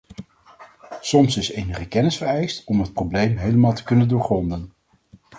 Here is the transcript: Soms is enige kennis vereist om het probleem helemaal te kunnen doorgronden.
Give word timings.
Soms 1.01 1.37
is 1.37 1.49
enige 1.51 1.87
kennis 1.87 2.17
vereist 2.17 2.65
om 2.65 2.79
het 2.79 2.93
probleem 2.93 3.37
helemaal 3.37 3.73
te 3.73 3.83
kunnen 3.83 4.07
doorgronden. 4.07 4.71